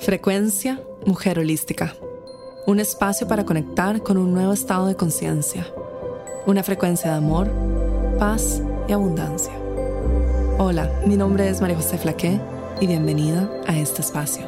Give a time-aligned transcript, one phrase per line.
[0.00, 1.92] Frecuencia Mujer Holística.
[2.66, 5.66] Un espacio para conectar con un nuevo estado de conciencia.
[6.46, 7.50] Una frecuencia de amor,
[8.16, 9.52] paz y abundancia.
[10.58, 12.40] Hola, mi nombre es María José Flaqué
[12.80, 14.46] y bienvenida a este espacio.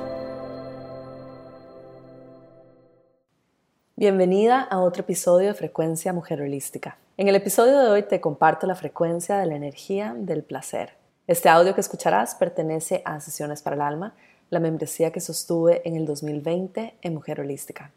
[3.96, 6.96] Bienvenida a otro episodio de Frecuencia Mujer Holística.
[7.16, 10.94] En el episodio de hoy te comparto la frecuencia de la energía del placer.
[11.26, 14.14] Este audio que escucharás pertenece a Sesiones para el Alma
[14.50, 17.92] la membresía que sostuve en el 2020 en Mujer Holística.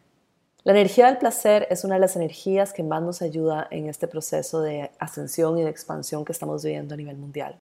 [0.63, 4.07] La energía del placer es una de las energías que más nos ayuda en este
[4.07, 7.57] proceso de ascensión y de expansión que estamos viviendo a nivel mundial.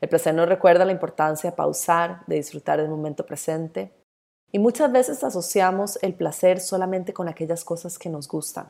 [0.00, 3.90] El placer nos recuerda la importancia de pausar, de disfrutar del momento presente
[4.52, 8.68] y muchas veces asociamos el placer solamente con aquellas cosas que nos gustan.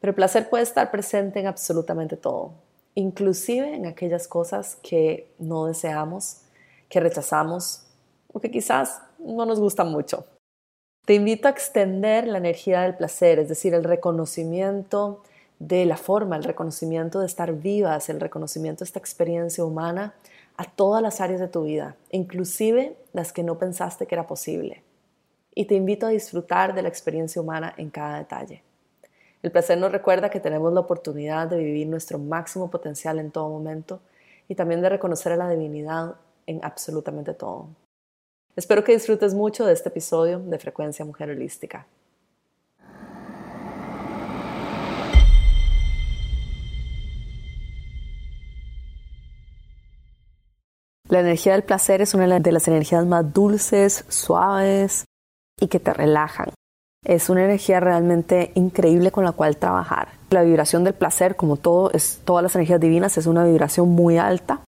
[0.00, 2.54] Pero el placer puede estar presente en absolutamente todo,
[2.94, 6.38] inclusive en aquellas cosas que no deseamos,
[6.88, 7.89] que rechazamos
[8.32, 10.24] o que quizás no nos gusta mucho.
[11.06, 15.22] Te invito a extender la energía del placer, es decir, el reconocimiento
[15.58, 20.14] de la forma, el reconocimiento de estar vivas, el reconocimiento de esta experiencia humana
[20.56, 24.82] a todas las áreas de tu vida, inclusive las que no pensaste que era posible.
[25.54, 28.62] Y te invito a disfrutar de la experiencia humana en cada detalle.
[29.42, 33.48] El placer nos recuerda que tenemos la oportunidad de vivir nuestro máximo potencial en todo
[33.48, 34.00] momento
[34.48, 36.14] y también de reconocer a la divinidad
[36.46, 37.68] en absolutamente todo.
[38.56, 41.86] Espero que disfrutes mucho de este episodio de Frecuencia Mujer Holística.
[51.08, 55.04] La energía del placer es una de las energías más dulces, suaves
[55.60, 56.50] y que te relajan.
[57.04, 60.08] Es una energía realmente increíble con la cual trabajar.
[60.30, 64.18] La vibración del placer, como todo, es, todas las energías divinas, es una vibración muy
[64.18, 64.64] alta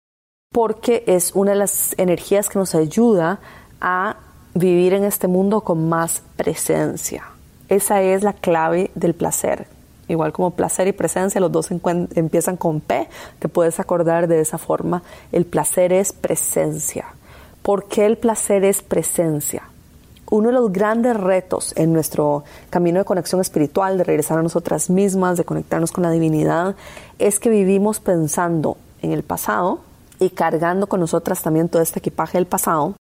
[0.53, 3.41] porque es una de las energías que nos ayuda
[3.81, 4.17] a
[4.55, 7.25] vivir en este mundo con más presencia.
[7.69, 9.67] Esa es la clave del placer.
[10.09, 13.09] Igual como placer y presencia, los dos empiezan con P,
[13.41, 15.03] te puedes acordar de esa forma.
[15.33, 17.07] El placer es presencia.
[17.63, 19.65] ¿Por qué el placer es presencia?
[20.31, 24.91] Uno de los grandes retos en nuestro camino de conexión espiritual, de regresar a nosotras
[24.91, 26.77] mismas, de conectarnos con la divinidad,
[27.19, 29.81] es que vivimos pensando en el pasado
[30.21, 32.95] y cargando con nosotras también todo este equipaje del pasado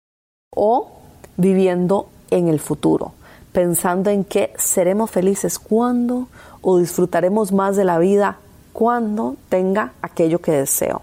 [0.54, 0.90] o
[1.36, 3.12] viviendo en el futuro,
[3.52, 6.28] pensando en que seremos felices cuando
[6.60, 8.38] o disfrutaremos más de la vida
[8.72, 11.02] cuando tenga aquello que deseo.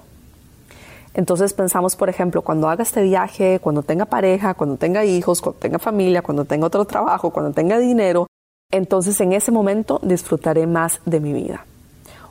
[1.14, 5.60] Entonces pensamos, por ejemplo, cuando haga este viaje, cuando tenga pareja, cuando tenga hijos, cuando
[5.60, 8.28] tenga familia, cuando tenga otro trabajo, cuando tenga dinero,
[8.72, 11.66] entonces en ese momento disfrutaré más de mi vida.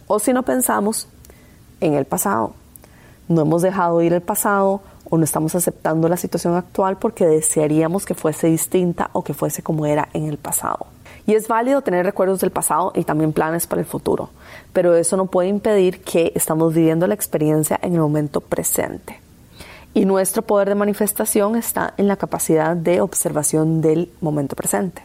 [0.07, 1.09] O si no pensamos
[1.81, 2.55] en el pasado,
[3.29, 8.05] no hemos dejado ir el pasado o no estamos aceptando la situación actual porque desearíamos
[8.05, 10.87] que fuese distinta o que fuese como era en el pasado.
[11.27, 14.31] Y es válido tener recuerdos del pasado y también planes para el futuro,
[14.73, 19.21] pero eso no puede impedir que estamos viviendo la experiencia en el momento presente.
[19.95, 25.03] Y nuestro poder de manifestación está en la capacidad de observación del momento presente.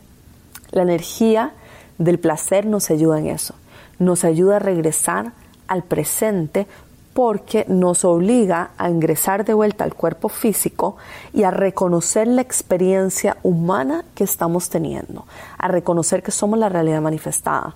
[0.71, 1.51] La energía
[1.97, 3.55] del placer nos ayuda en eso,
[3.99, 5.33] nos ayuda a regresar
[5.67, 6.67] al presente
[7.13, 10.97] porque nos obliga a ingresar de vuelta al cuerpo físico
[11.33, 15.25] y a reconocer la experiencia humana que estamos teniendo,
[15.57, 17.75] a reconocer que somos la realidad manifestada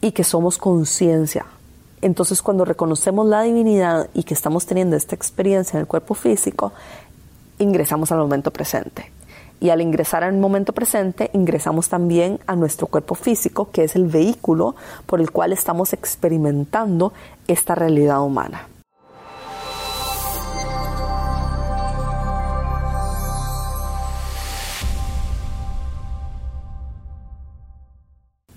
[0.00, 1.46] y que somos conciencia.
[2.02, 6.72] Entonces cuando reconocemos la divinidad y que estamos teniendo esta experiencia en el cuerpo físico,
[7.58, 9.17] ingresamos al momento presente
[9.60, 14.06] y al ingresar al momento presente ingresamos también a nuestro cuerpo físico, que es el
[14.06, 14.76] vehículo
[15.06, 17.12] por el cual estamos experimentando
[17.46, 18.68] esta realidad humana.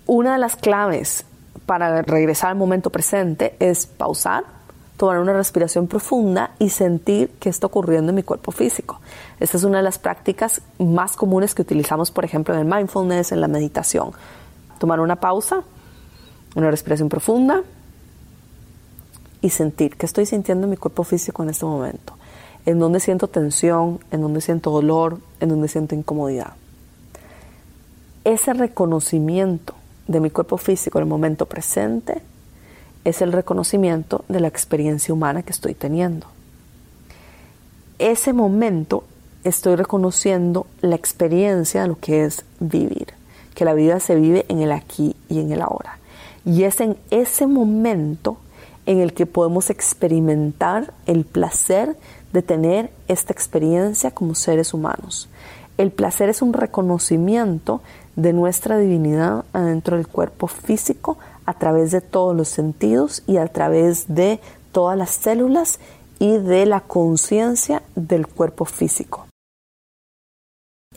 [0.06, 1.26] Una de las claves
[1.66, 4.44] para regresar al momento presente es pausar,
[5.02, 9.00] tomar una respiración profunda y sentir qué está ocurriendo en mi cuerpo físico.
[9.40, 13.32] Esta es una de las prácticas más comunes que utilizamos, por ejemplo, en el mindfulness,
[13.32, 14.12] en la meditación.
[14.78, 15.64] Tomar una pausa,
[16.54, 17.64] una respiración profunda
[19.42, 22.14] y sentir qué estoy sintiendo en mi cuerpo físico en este momento.
[22.68, 26.54] En dónde siento tensión, en dónde siento dolor, en dónde siento incomodidad.
[28.24, 29.74] Ese reconocimiento
[30.08, 32.22] de mi cuerpo físico en el momento presente
[33.06, 36.28] es el reconocimiento de la experiencia humana que estoy teniendo.
[38.00, 39.04] Ese momento
[39.44, 43.08] estoy reconociendo la experiencia de lo que es vivir,
[43.56, 46.00] que la vida se vive en el aquí y en el ahora.
[46.46, 48.38] Y es en ese momento
[48.86, 51.96] en el que podemos experimentar el placer
[52.34, 55.30] de tener esta experiencia como seres humanos.
[55.78, 57.82] El placer es un reconocimiento
[58.16, 63.48] de nuestra divinidad adentro del cuerpo físico a través de todos los sentidos y a
[63.48, 64.40] través de
[64.72, 65.80] todas las células
[66.20, 69.26] y de la conciencia del cuerpo físico.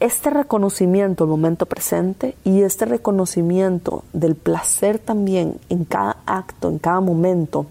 [0.01, 6.79] Este reconocimiento del momento presente y este reconocimiento del placer también en cada acto, en
[6.79, 7.67] cada momento,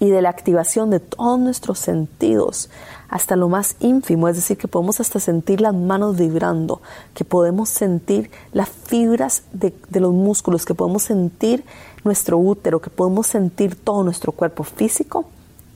[0.00, 2.70] y de la activación de todos nuestros sentidos
[3.08, 6.80] hasta lo más ínfimo, es decir, que podemos hasta sentir las manos vibrando,
[7.12, 11.64] que podemos sentir las fibras de, los músculos, que podemos sentir
[12.04, 15.26] nuestro útero, que podemos sentir todo nuestro cuerpo físico,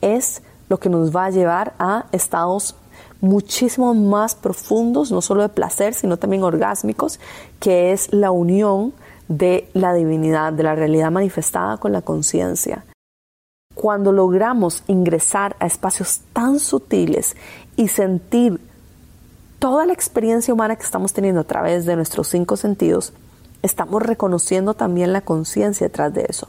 [0.01, 2.75] es lo que nos va a llevar a estados
[3.21, 7.19] muchísimo más profundos, no solo de placer, sino también orgásmicos,
[7.59, 8.93] que es la unión
[9.27, 12.85] de la divinidad, de la realidad manifestada con la conciencia.
[13.73, 17.35] Cuando logramos ingresar a espacios tan sutiles
[17.75, 18.59] y sentir
[19.59, 23.13] toda la experiencia humana que estamos teniendo a través de nuestros cinco sentidos,
[23.65, 26.47] estamos reconociendo también la conciencia detrás de eso.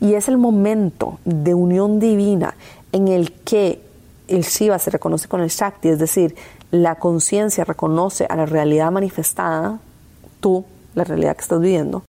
[0.00, 2.54] Y es el momento de unión divina
[2.92, 3.82] en el que
[4.28, 6.36] el Shiva se reconoce con el Shakti, es decir,
[6.70, 9.80] la conciencia reconoce a la realidad manifestada,
[10.40, 12.04] tú, la realidad que estás viviendo,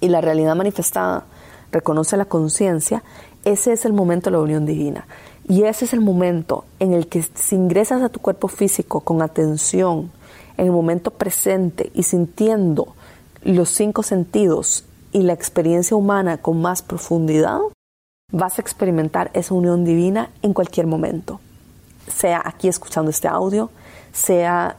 [0.00, 1.24] y la realidad manifestada
[1.70, 3.02] reconoce la conciencia
[3.44, 5.06] ese es el momento de la unión divina.
[5.48, 9.20] Y ese es el momento en el que si ingresas a tu cuerpo físico con
[9.20, 10.12] atención,
[10.56, 12.94] en el momento presente y sintiendo
[13.42, 17.58] los cinco sentidos y la experiencia humana con más profundidad,
[18.30, 21.40] vas a experimentar esa unión divina en cualquier momento.
[22.08, 23.70] Sea aquí escuchando este audio,
[24.12, 24.76] sea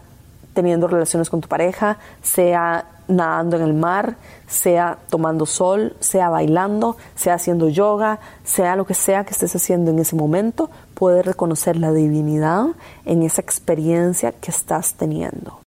[0.54, 4.16] teniendo relaciones con tu pareja, sea nadando en el mar,
[4.48, 9.92] sea tomando sol, sea bailando, sea haciendo yoga, sea lo que sea que estés haciendo
[9.92, 12.68] en ese momento, puedes reconocer la divinidad
[13.06, 15.63] en esa experiencia que estás teniendo.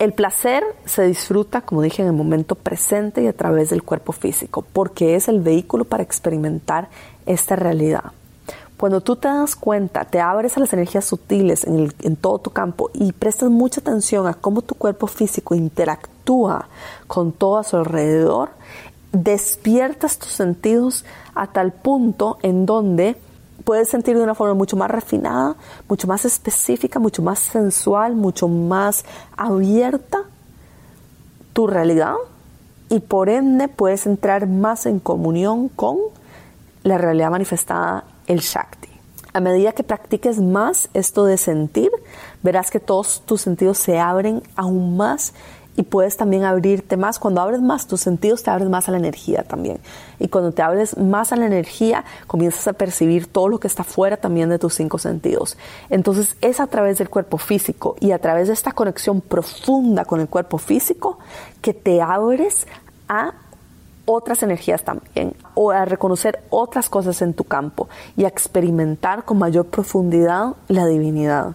[0.00, 4.12] El placer se disfruta, como dije, en el momento presente y a través del cuerpo
[4.12, 6.88] físico, porque es el vehículo para experimentar
[7.26, 8.04] esta realidad.
[8.78, 12.88] Cuando tú te das cuenta, te abres a las energías sutiles en, todo tu campo
[12.94, 16.70] y prestas mucha atención a cómo tu cuerpo físico interactúa
[17.06, 18.48] con todo a su alrededor,
[19.12, 21.04] despiertas tus sentidos
[21.34, 23.16] a tal punto en donde
[23.64, 25.56] puedes sentir de una forma mucho más refinada,
[25.88, 29.04] mucho más específica, mucho más sensual, mucho más
[29.36, 30.24] abierta
[31.52, 32.14] tu realidad
[32.88, 35.98] y por ende puedes entrar más en comunión con
[36.82, 38.88] la realidad manifestada, el Shakti.
[39.32, 41.90] A medida que practiques más esto de sentir,
[42.42, 45.34] verás que todos tus sentidos se abren aún más
[45.80, 47.18] y puedes también abrirte más.
[47.18, 49.78] Cuando abres más tus sentidos, te abres más a la energía también.
[50.18, 53.82] Y cuando te abres más a la energía, comienzas a percibir todo lo que está
[53.82, 55.56] fuera también de tus cinco sentidos.
[55.88, 60.20] Entonces es a través del cuerpo físico y a través de esta conexión profunda con
[60.20, 61.18] el cuerpo físico
[61.62, 62.66] que te abres
[63.08, 63.32] a
[64.04, 67.88] otras energías también, o a reconocer otras cosas en tu campo
[68.18, 71.54] y a experimentar con mayor profundidad la divinidad.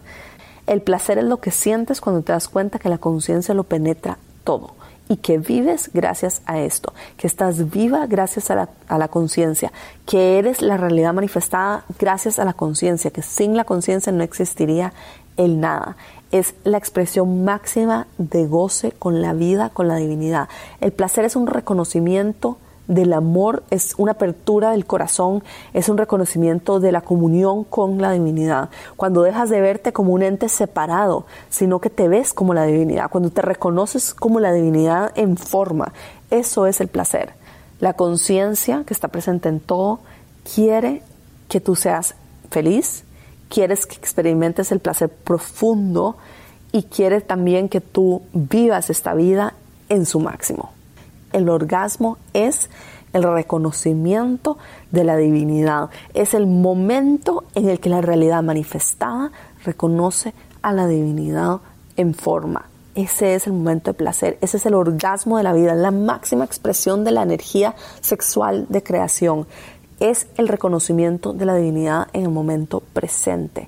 [0.68, 4.18] El placer es lo que sientes cuando te das cuenta que la conciencia lo penetra
[4.44, 4.74] todo
[5.08, 9.72] y que vives gracias a esto, que estás viva gracias a la, conciencia,
[10.06, 14.94] que eres la realidad manifestada gracias a la conciencia, que sin la conciencia no existiría
[15.38, 15.96] el nada.
[16.32, 20.50] Es la expresión máxima de goce con la vida, con la divinidad.
[20.82, 22.58] El placer es un reconocimiento
[22.88, 28.12] del amor, es una apertura del corazón, es un reconocimiento de la comunión con la
[28.12, 28.70] divinidad.
[28.96, 33.10] Cuando dejas de verte como un ente separado, sino que te ves como la divinidad,
[33.10, 35.94] cuando te reconoces como la divinidad en forma,
[36.30, 37.34] eso es el placer.
[37.80, 40.00] La conciencia que está presente en todo
[40.54, 41.02] quiere
[41.50, 42.16] que tú seas
[42.50, 43.04] feliz,
[43.50, 46.18] quieres que experimentes el placer profundo
[46.72, 49.54] y quiere también que tú vivas esta vida
[49.90, 50.75] en su máximo
[51.36, 52.70] el orgasmo es
[53.12, 54.58] el reconocimiento
[54.92, 55.90] de la divinidad.
[56.14, 59.32] Es el momento en el que la realidad manifestada
[59.64, 61.60] reconoce a la divinidad
[61.98, 62.70] en forma.
[62.96, 66.46] Ese es el momento de placer, ese es el orgasmo de la vida, la máxima
[66.46, 69.46] expresión de la energía sexual de creación.
[70.00, 73.68] Es el reconocimiento de la divinidad en el momento presente.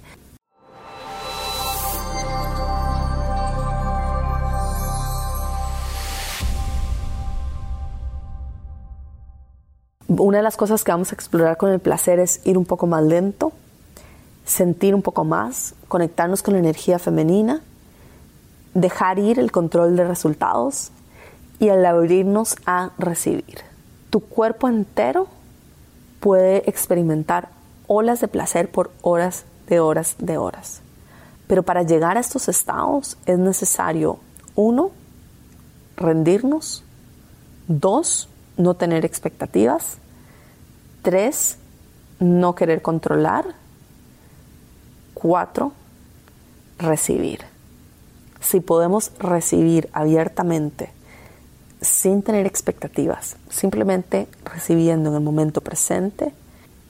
[10.20, 12.88] Una de las cosas que vamos a explorar con el placer es ir un poco
[12.88, 13.52] más lento,
[14.46, 17.62] sentir un poco más, conectarnos con la energía femenina,
[18.74, 20.92] dejar ir el control de resultados
[21.60, 23.60] y al abrirnos a recibir.
[24.10, 25.28] tu cuerpo entero
[26.20, 27.50] puede experimentar
[27.88, 30.82] olas de placer por horas de horas de horas.
[31.48, 34.18] Pero para llegar a estos estados es necesario,
[34.56, 34.92] uno,
[35.98, 36.84] rendirnos,
[37.68, 40.00] dos, no tener expectativas,
[41.08, 41.58] tres,
[42.20, 43.46] no querer controlar,
[45.14, 45.72] cuatro,
[46.78, 47.46] recibir.
[48.42, 50.90] Si podemos recibir abiertamente,
[51.80, 56.34] sin tener expectativas, simplemente recibiendo en el momento presente,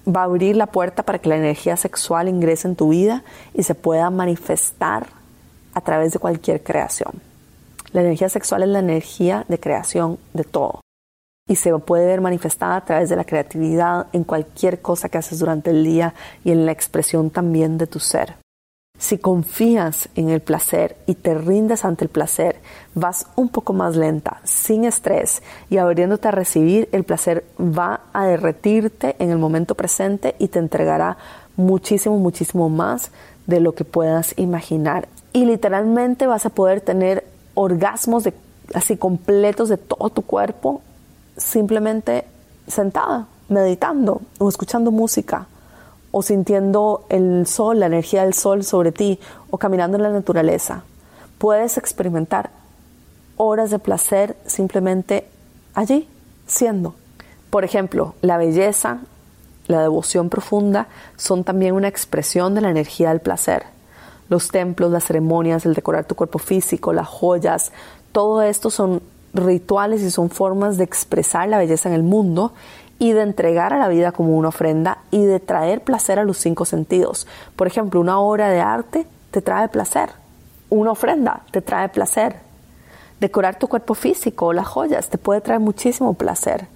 [0.07, 3.61] va a abrir la puerta para que la energía sexual ingrese en tu vida y
[3.61, 5.05] se pueda manifestar
[5.75, 7.21] a través de cualquier creación.
[7.91, 10.81] La energía sexual es la energía de creación de todo
[11.47, 15.39] y se puede ver manifestada a través de la creatividad en cualquier cosa que haces
[15.39, 16.13] durante el día
[16.43, 18.35] y en la expresión también de tu ser.
[18.99, 22.55] Si confías en el placer y te rindes ante el placer,
[22.95, 28.25] vas un poco más lenta, sin estrés y abriéndote a recibir, el placer va a
[28.25, 31.17] derretirte en el momento presente y te entregará
[31.55, 33.11] muchísimo, muchísimo más
[33.45, 35.07] de lo que puedas imaginar.
[35.31, 37.23] Y literalmente vas a poder tener
[37.53, 38.27] orgasmos
[38.73, 40.81] así completos de todo tu cuerpo
[41.37, 42.25] simplemente
[42.67, 45.47] sentada, meditando o escuchando música
[46.11, 50.83] o sintiendo el sol, la energía del sol sobre ti, o caminando en la naturaleza.
[51.37, 52.49] Puedes experimentar
[53.35, 55.27] horas de placer simplemente
[55.73, 56.07] allí,
[56.47, 56.95] siendo.
[57.49, 58.99] Por ejemplo, la belleza,
[59.67, 63.63] la devoción profunda son también una expresión de la energía del placer.
[64.29, 67.71] Los templos, las ceremonias, el decorar tu cuerpo físico, las joyas,
[68.11, 69.01] todo esto son
[69.33, 72.53] rituales y son formas de expresar la belleza en el mundo
[72.99, 76.37] y de entregar a la vida como una ofrenda y de traer placer a los
[76.37, 77.27] cinco sentidos.
[77.55, 80.09] Por ejemplo, una obra de arte te trae placer,
[80.69, 82.35] una ofrenda te trae placer.
[83.19, 86.67] Decorar tu cuerpo físico o las joyas te puede traer muchísimo placer.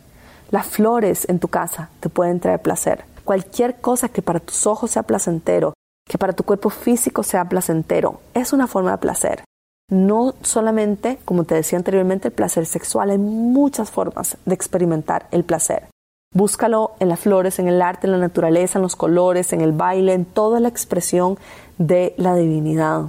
[0.49, 3.05] Las flores en tu casa te pueden traer placer.
[3.23, 5.73] Cualquier cosa que para tus ojos sea placentero,
[6.07, 9.43] que para tu cuerpo físico sea placentero, es una forma de placer.
[9.91, 15.43] No solamente, como te decía anteriormente, el placer sexual, hay muchas formas de experimentar el
[15.43, 15.89] placer.
[16.33, 19.73] Búscalo en las flores, en el arte, en la naturaleza, en los colores, en el
[19.73, 21.37] baile, en toda la expresión
[21.77, 23.07] de la divinidad.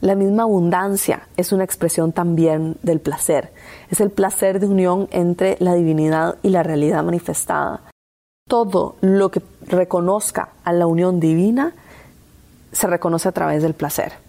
[0.00, 3.52] La misma abundancia es una expresión también del placer.
[3.90, 7.82] Es el placer de unión entre la divinidad y la realidad manifestada.
[8.48, 11.74] Todo lo que reconozca a la unión divina
[12.72, 14.26] se reconoce a través del placer.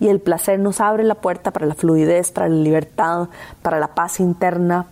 [0.00, 3.28] Y el placer nos abre la puerta para la fluidez, para la libertad,
[3.62, 4.86] para la paz interna,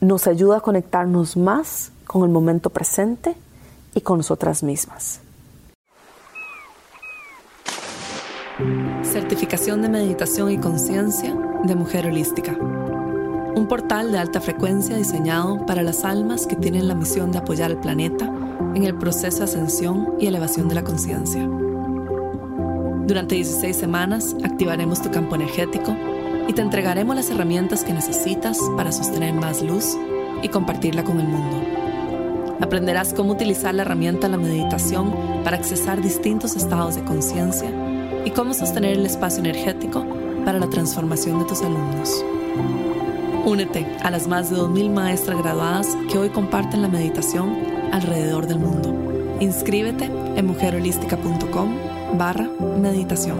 [0.00, 3.34] nos ayuda a conectarnos más con el momento presente
[3.94, 5.20] y con nosotras mismas.
[9.02, 11.34] Certificación de Meditación y Conciencia
[11.64, 12.52] de Mujer Holística.
[12.52, 17.70] Un portal de alta frecuencia diseñado para las almas que tienen la misión de apoyar
[17.70, 18.26] al planeta
[18.74, 21.48] en el proceso de ascensión y elevación de la conciencia.
[23.06, 25.94] Durante 16 semanas activaremos tu campo energético
[26.48, 29.96] y te entregaremos las herramientas que necesitas para sostener más luz
[30.42, 31.62] y compartirla con el mundo.
[32.60, 37.70] Aprenderás cómo utilizar la herramienta la meditación para accesar distintos estados de conciencia
[38.24, 40.06] y cómo sostener el espacio energético
[40.46, 42.24] para la transformación de tus alumnos.
[43.44, 47.54] Únete a las más de 2.000 maestras graduadas que hoy comparten la meditación
[47.92, 48.94] alrededor del mundo.
[49.40, 50.06] Inscríbete
[50.36, 52.48] en mujerholística.com barra
[52.80, 53.38] meditación.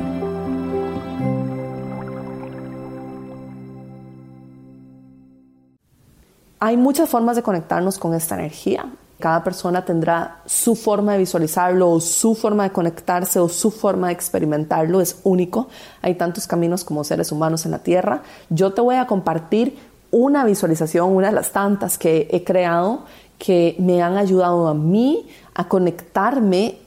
[6.60, 8.86] Hay muchas formas de conectarnos con esta energía.
[9.20, 14.08] Cada persona tendrá su forma de visualizarlo o su forma de conectarse o su forma
[14.08, 15.00] de experimentarlo.
[15.00, 15.68] Es único.
[16.00, 18.22] Hay tantos caminos como seres humanos en la Tierra.
[18.48, 19.78] Yo te voy a compartir
[20.10, 23.02] una visualización, una de las tantas que he creado
[23.38, 26.78] que me han ayudado a mí a conectarme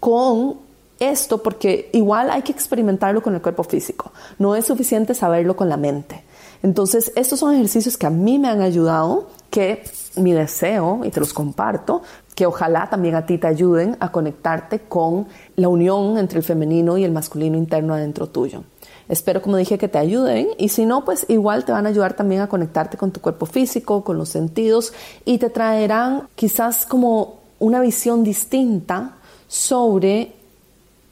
[0.00, 0.63] con
[1.00, 4.12] esto porque igual hay que experimentarlo con el cuerpo físico.
[4.38, 6.24] No es suficiente saberlo con la mente.
[6.62, 9.84] Entonces, estos son ejercicios que a mí me han ayudado, que
[10.16, 12.02] mi deseo, y te los comparto,
[12.34, 16.96] que ojalá también a ti te ayuden a conectarte con la unión entre el femenino
[16.96, 18.64] y el masculino interno adentro tuyo.
[19.08, 22.14] Espero, como dije, que te ayuden y si no, pues igual te van a ayudar
[22.14, 27.40] también a conectarte con tu cuerpo físico, con los sentidos y te traerán quizás como
[27.58, 30.33] una visión distinta sobre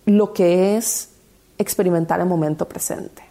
[0.06, 1.10] lo que es
[1.58, 3.22] experimentar el momento presente.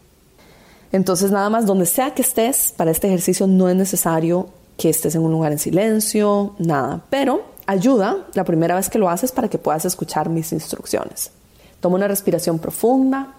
[0.92, 5.16] Entonces, nada más, donde sea que estés, para este ejercicio no es necesario que estés
[5.16, 7.02] en un lugar en silencio, nada.
[7.10, 11.32] Pero ayuda la primera vez que lo haces para que puedas escuchar mis instrucciones.
[11.80, 13.34] Toma una respiración profunda.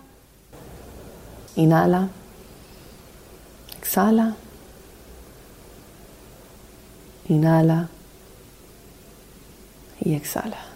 [1.57, 2.09] Inhala.
[3.79, 4.35] Exhala.
[7.29, 7.89] Inhala
[10.01, 10.72] y exhala.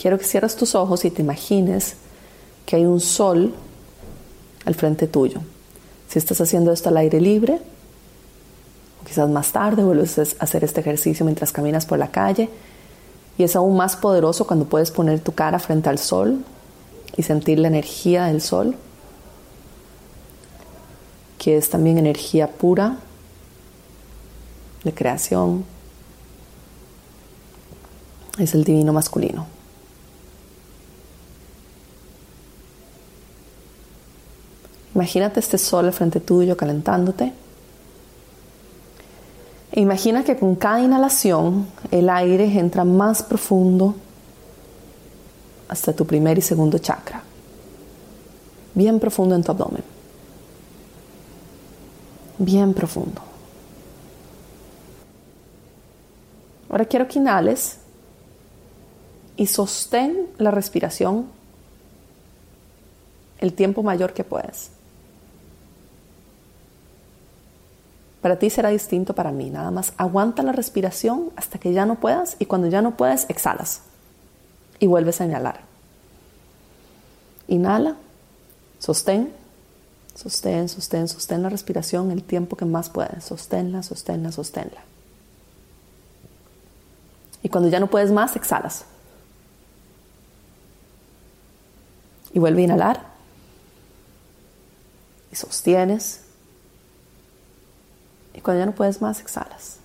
[0.00, 1.96] Quiero que cierres tus ojos y te imagines
[2.64, 3.52] que hay un sol
[4.64, 5.42] al frente tuyo.
[6.08, 7.60] Si estás haciendo esto al aire libre,
[9.06, 12.48] quizás más tarde vuelves a hacer este ejercicio mientras caminas por la calle,
[13.36, 16.46] y es aún más poderoso cuando puedes poner tu cara frente al sol
[17.18, 18.76] y sentir la energía del sol,
[21.36, 22.96] que es también energía pura
[24.82, 25.66] de creación,
[28.38, 29.59] es el divino masculino.
[34.94, 37.32] Imagínate este sol al frente tuyo calentándote.
[39.72, 43.94] E imagina que con cada inhalación el aire entra más profundo
[45.68, 47.22] hasta tu primer y segundo chakra,
[48.74, 49.84] bien profundo en tu abdomen,
[52.38, 53.22] bien profundo.
[56.68, 57.78] Ahora quiero que inhales
[59.36, 61.26] y sostén la respiración
[63.38, 64.70] el tiempo mayor que puedas.
[68.20, 69.50] Para ti será distinto para mí.
[69.50, 73.28] Nada más aguanta la respiración hasta que ya no puedas y cuando ya no puedas,
[73.30, 73.82] exhalas
[74.78, 75.60] y vuelves a inhalar.
[77.48, 77.96] Inhala,
[78.78, 79.32] sostén,
[80.14, 83.24] sostén, sostén, sostén la respiración el tiempo que más puedas.
[83.24, 84.82] Sosténla, sosténla, sosténla.
[87.42, 88.84] Y cuando ya no puedes más, exhalas.
[92.32, 93.06] Y vuelve a inhalar.
[95.32, 96.22] Y sostienes.
[98.34, 99.78] Y cuando ya no puedes más, exhalas.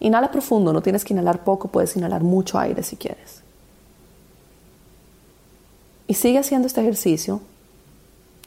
[0.00, 3.42] Inhala profundo, no tienes que inhalar poco, puedes inhalar mucho aire si quieres.
[6.06, 7.40] Y sigue haciendo este ejercicio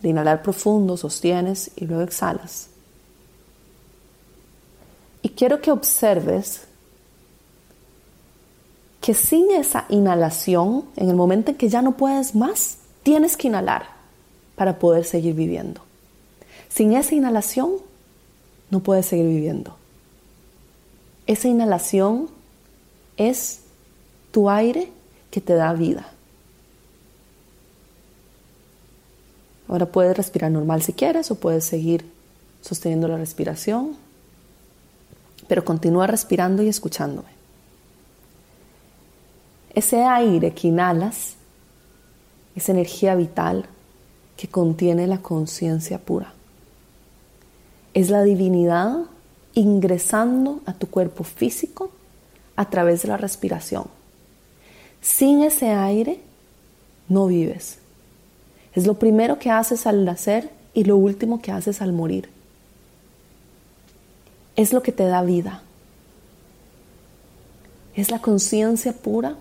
[0.01, 2.69] de inhalar profundo, sostienes y luego exhalas.
[5.21, 6.61] Y quiero que observes
[9.01, 13.47] que sin esa inhalación, en el momento en que ya no puedes más, tienes que
[13.47, 13.87] inhalar
[14.55, 15.81] para poder seguir viviendo.
[16.69, 17.71] Sin esa inhalación,
[18.69, 19.75] no puedes seguir viviendo.
[21.25, 22.29] Esa inhalación
[23.17, 23.61] es
[24.31, 24.89] tu aire
[25.31, 26.07] que te da vida.
[29.67, 32.05] Ahora puedes respirar normal si quieres o puedes seguir
[32.61, 33.95] sosteniendo la respiración,
[35.47, 37.29] pero continúa respirando y escuchándome.
[39.73, 41.35] Ese aire que inhalas
[42.55, 43.65] es energía vital
[44.35, 46.33] que contiene la conciencia pura
[47.93, 49.05] es la divinidad
[49.53, 51.91] ingresando a tu cuerpo físico
[52.55, 53.85] a través de la respiración.
[55.01, 56.19] Sin ese aire
[57.07, 57.79] no vives.
[58.73, 62.29] Es lo primero que haces al nacer y lo último que haces al morir.
[64.55, 65.63] Es lo que te da vida.
[67.95, 69.35] Es la conciencia pura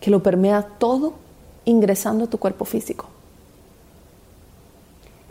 [0.00, 1.14] que lo permea todo
[1.64, 3.08] ingresando a tu cuerpo físico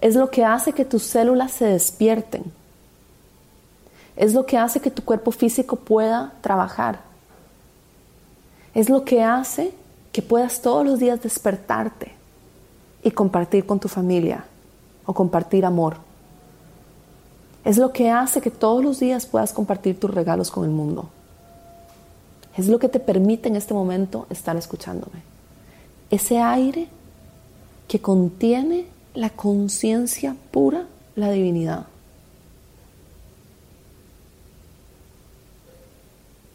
[0.01, 2.43] es lo que hace que tus células se despierten.
[4.15, 6.99] Es lo que hace que tu cuerpo físico pueda trabajar.
[8.73, 9.73] Es lo que hace
[10.11, 12.13] que puedas todos los días despertarte
[13.03, 14.43] y compartir con tu familia
[15.05, 15.97] o compartir amor.
[17.63, 21.09] Es lo que hace que todos los días puedas compartir tus regalos con el mundo.
[22.57, 25.21] Es lo que te permite en este momento estar escuchándome.
[26.09, 26.87] Ese aire
[27.87, 31.87] que contiene la conciencia pura, la divinidad.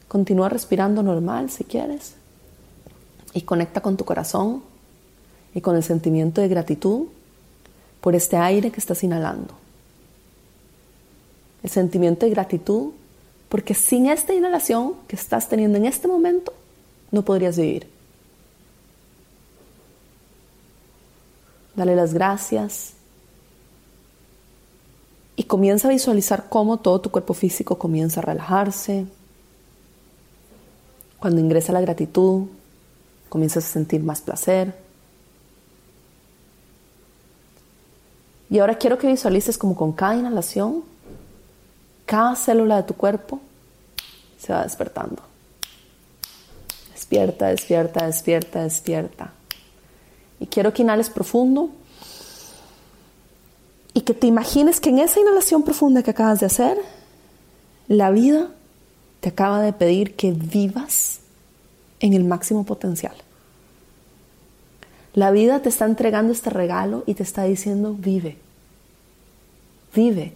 [0.08, 2.14] Continúa respirando normal si quieres
[3.34, 4.62] y conecta con tu corazón
[5.54, 7.08] y con el sentimiento de gratitud
[8.00, 9.54] por este aire que estás inhalando.
[11.62, 12.92] El sentimiento de gratitud
[13.48, 16.52] porque sin esta inhalación que estás teniendo en este momento
[17.10, 17.95] no podrías vivir.
[21.76, 22.94] Dale las gracias
[25.36, 29.06] y comienza a visualizar cómo todo tu cuerpo físico comienza a relajarse.
[31.18, 32.46] Cuando ingresa la gratitud,
[33.28, 34.74] comienzas a sentir más placer.
[38.48, 40.84] Y ahora quiero que visualices como con cada inhalación,
[42.06, 43.40] cada célula de tu cuerpo
[44.38, 45.22] se va despertando.
[46.94, 49.35] Despierta, despierta, despierta, despierta.
[50.40, 51.70] Y quiero que inhales profundo
[53.94, 56.76] y que te imagines que en esa inhalación profunda que acabas de hacer,
[57.88, 58.50] la vida
[59.20, 61.20] te acaba de pedir que vivas
[62.00, 63.14] en el máximo potencial.
[65.14, 68.36] La vida te está entregando este regalo y te está diciendo, vive.
[69.94, 70.34] Vive,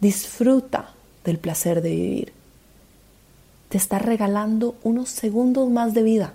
[0.00, 2.32] disfruta del placer de vivir.
[3.68, 6.32] Te está regalando unos segundos más de vida.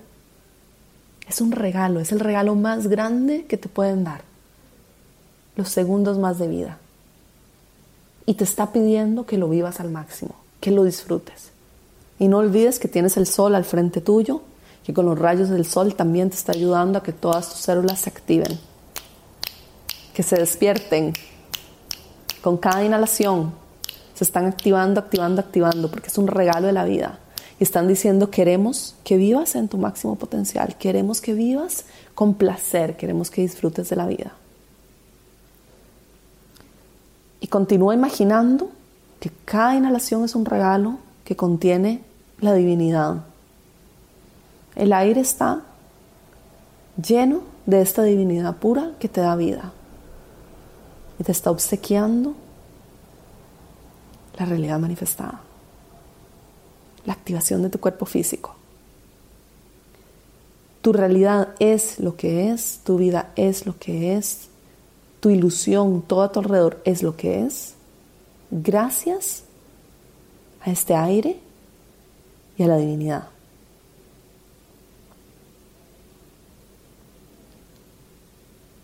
[1.29, 4.23] Es un regalo, es el regalo más grande que te pueden dar.
[5.55, 6.79] Los segundos más de vida.
[8.25, 11.51] Y te está pidiendo que lo vivas al máximo, que lo disfrutes.
[12.17, 14.41] Y no olvides que tienes el sol al frente tuyo,
[14.83, 17.99] que con los rayos del sol también te está ayudando a que todas tus células
[17.99, 18.59] se activen,
[20.15, 21.13] que se despierten.
[22.41, 23.53] Con cada inhalación
[24.15, 27.19] se están activando, activando, activando, porque es un regalo de la vida
[27.59, 31.83] y están diciendo queremos que vivas en tu máximo potencial, queremos que vivas
[32.15, 34.31] con placer, queremos que disfrutes de la vida.
[37.41, 38.69] Y continúa imaginando
[39.19, 42.01] que cada inhalación es un regalo que contiene
[42.39, 43.25] la divinidad.
[44.75, 45.63] El aire está
[46.95, 49.73] lleno de esta divinidad pura que te da vida
[51.19, 52.35] y te está obsequiando
[54.37, 55.41] la realidad manifestada
[57.09, 58.55] la activación de tu cuerpo físico.
[60.83, 64.49] Tu realidad es lo que es, tu vida es lo que es,
[65.19, 67.73] tu ilusión, todo a tu alrededor es lo que es,
[68.51, 69.41] gracias
[70.61, 71.39] a este aire
[72.57, 73.27] y a la divinidad.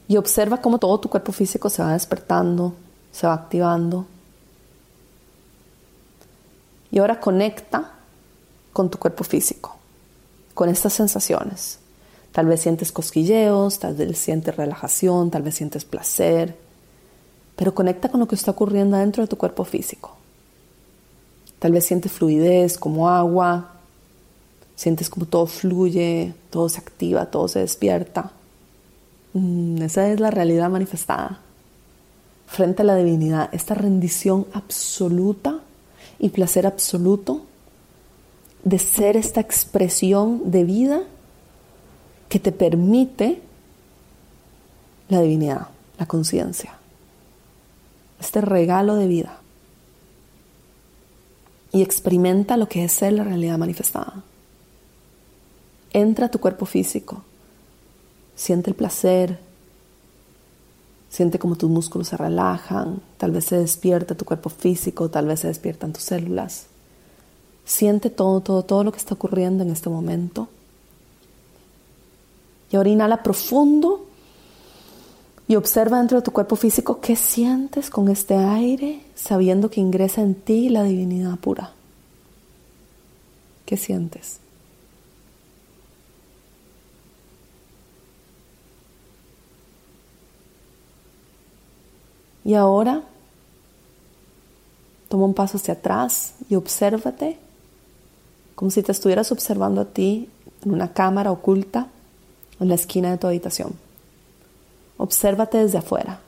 [0.08, 2.74] Y observa cómo todo tu cuerpo físico se va despertando,
[3.12, 4.08] se va activando.
[6.90, 7.92] Y ahora conecta
[8.76, 9.78] con tu cuerpo físico,
[10.54, 11.80] con estas sensaciones.
[12.34, 16.58] Tal vez sientes cosquilleos, tal vez sientes relajación, tal vez sientes placer,
[17.56, 20.18] pero conecta con lo que está ocurriendo dentro de tu cuerpo físico.
[21.58, 23.76] Tal vez sientes fluidez como agua,
[24.76, 28.34] sientes como todo fluye, todo se activa, todo se despierta.
[29.32, 31.40] Mm, esa es la realidad manifestada.
[32.46, 35.62] Frente a la divinidad, esta rendición absoluta
[36.20, 37.45] y placer absoluto
[38.66, 41.04] de ser esta expresión de vida
[42.28, 43.42] que te permite
[45.08, 45.68] la divinidad,
[46.00, 46.74] la conciencia,
[48.20, 49.40] este regalo de vida.
[51.72, 54.24] Y experimenta lo que es ser la realidad manifestada.
[55.94, 57.22] Entra a tu cuerpo físico,
[58.36, 59.40] siente el placer,
[61.10, 65.42] siente como tus músculos se relajan, tal vez se despierta tu cuerpo físico, tal vez
[65.42, 66.68] se despiertan tus células.
[67.66, 70.48] Siente todo, todo, todo lo que está ocurriendo en este momento.
[72.72, 74.06] Y ahora inhala profundo
[75.48, 80.22] y observa dentro de tu cuerpo físico qué sientes con este aire, sabiendo que ingresa
[80.22, 81.72] en ti la divinidad pura.
[83.66, 84.40] ¿Qué sientes?
[92.44, 93.02] Y ahora
[95.10, 97.40] toma un paso hacia atrás y obsérvate
[98.56, 100.30] como si te estuvieras observando a ti
[100.64, 101.88] en una cámara oculta
[102.60, 103.74] en la esquina de tu habitación.
[104.98, 106.20] Obsérvate desde afuera.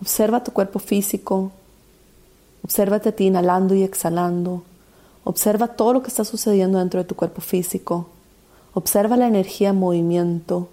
[0.00, 1.52] Observa tu cuerpo físico.
[2.62, 4.62] Obsérvate a ti inhalando y exhalando.
[5.24, 8.08] Observa todo lo que está sucediendo dentro de tu cuerpo físico.
[8.74, 10.68] Observa la energía en movimiento.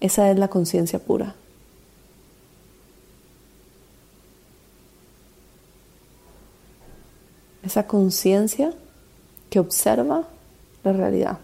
[0.00, 1.34] Esa es la conciencia pura.
[7.64, 8.72] Esa conciencia
[9.50, 10.28] que observa
[10.82, 11.38] la realidad.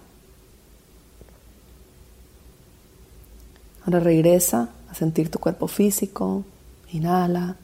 [3.84, 6.44] Ahora regresa a sentir tu cuerpo físico,
[6.92, 7.56] inhala,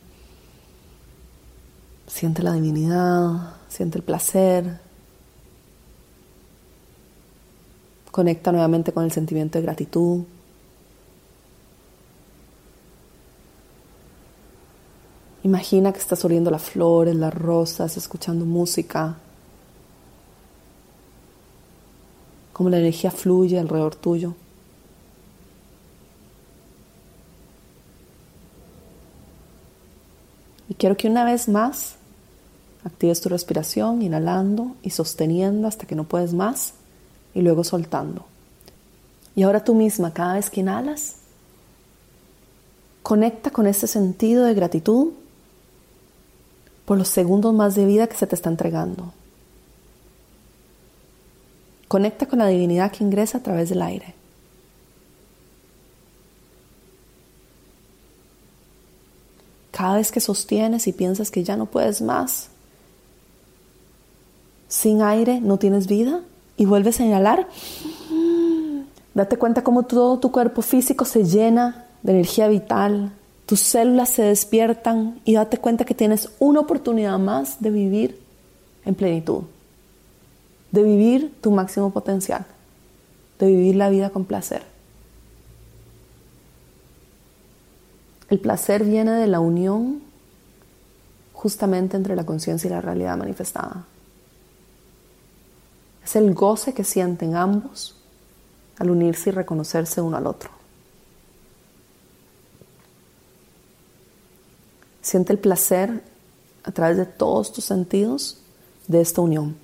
[2.06, 4.80] siente la divinidad, siente el placer,
[8.10, 10.24] conecta nuevamente con el sentimiento de gratitud.
[15.46, 19.14] Imagina que estás oliendo las flores, las rosas, escuchando música.
[22.52, 24.34] Cómo la energía fluye alrededor tuyo.
[30.68, 31.94] Y quiero que una vez más
[32.82, 36.72] actives tu respiración, inhalando y sosteniendo hasta que no puedes más
[37.34, 38.26] y luego soltando.
[39.36, 41.18] Y ahora tú misma, cada vez que inhalas,
[43.04, 45.12] conecta con ese sentido de gratitud
[46.86, 49.12] por los segundos más de vida que se te está entregando.
[51.88, 54.14] Conecta con la divinidad que ingresa a través del aire.
[59.70, 62.48] Cada vez que sostienes y piensas que ya no puedes más,
[64.68, 66.22] sin aire no tienes vida
[66.56, 67.46] y vuelves a inhalar,
[69.16, 73.12] Date cuenta cómo todo tu cuerpo físico se llena de energía vital,
[73.46, 78.20] tus células se despiertan y date cuenta que tienes una oportunidad más de vivir
[78.84, 79.44] en plenitud,
[80.72, 82.44] de vivir tu máximo potencial,
[83.38, 84.62] de vivir la vida con placer.
[88.28, 90.02] El placer viene de la unión
[91.32, 93.84] justamente entre la conciencia y la realidad manifestada.
[96.04, 97.94] Es el goce que sienten ambos
[98.78, 100.55] al unirse y reconocerse uno al otro.
[105.06, 106.02] Siente el placer
[106.64, 108.38] a través de todos tus sentidos
[108.88, 109.54] de esta unión,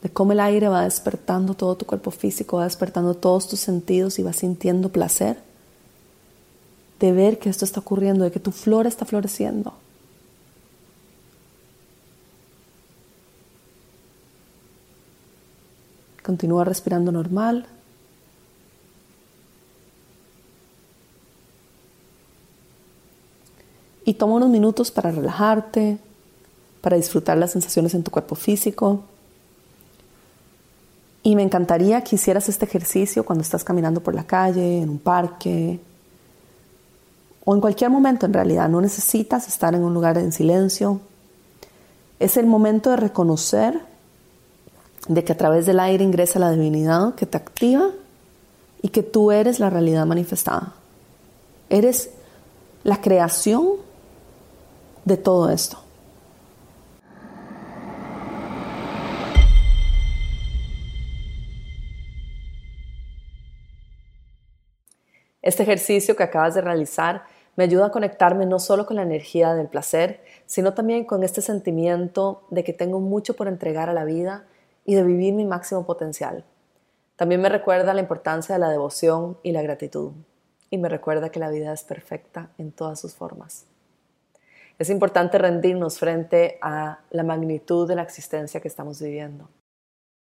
[0.00, 4.20] de cómo el aire va despertando todo tu cuerpo físico, va despertando todos tus sentidos
[4.20, 5.38] y vas sintiendo placer
[7.00, 9.74] de ver que esto está ocurriendo, de que tu flor está floreciendo.
[16.22, 17.66] Continúa respirando normal.
[24.04, 25.98] Y toma unos minutos para relajarte,
[26.80, 29.02] para disfrutar las sensaciones en tu cuerpo físico.
[31.22, 34.98] Y me encantaría que hicieras este ejercicio cuando estás caminando por la calle, en un
[34.98, 35.78] parque,
[37.44, 38.68] o en cualquier momento en realidad.
[38.68, 41.00] No necesitas estar en un lugar en silencio.
[42.18, 43.80] Es el momento de reconocer
[45.08, 47.90] de que a través del aire ingresa la divinidad que te activa
[48.82, 50.74] y que tú eres la realidad manifestada.
[51.68, 52.10] Eres
[52.84, 53.72] la creación
[55.04, 55.78] de todo esto.
[65.42, 67.24] Este ejercicio que acabas de realizar
[67.56, 71.40] me ayuda a conectarme no solo con la energía del placer, sino también con este
[71.40, 74.44] sentimiento de que tengo mucho por entregar a la vida
[74.84, 76.44] y de vivir mi máximo potencial.
[77.16, 80.12] También me recuerda la importancia de la devoción y la gratitud,
[80.70, 83.69] y me recuerda que la vida es perfecta en todas sus formas.
[84.80, 89.48] Es importante rendirnos frente a la magnitud de la existencia que estamos viviendo.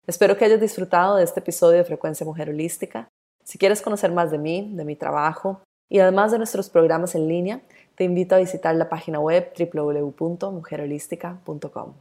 [0.07, 3.09] Espero que hayas disfrutado de este episodio de Frecuencia Mujer Holística
[3.44, 7.28] si quieres conocer más de mí, de mi trabajo y además de nuestros programas en
[7.28, 7.61] línea,
[7.96, 11.92] te invito a visitar la página web www.mujerholística.com.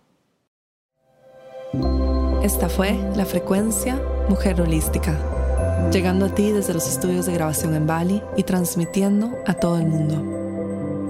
[2.43, 5.17] Esta fue la frecuencia Mujer Holística,
[5.91, 9.87] llegando a ti desde los estudios de grabación en Bali y transmitiendo a todo el
[9.87, 10.40] mundo.